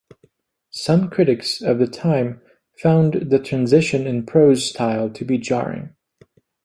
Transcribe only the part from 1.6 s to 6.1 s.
of the time found the transition in prose style to be jarring.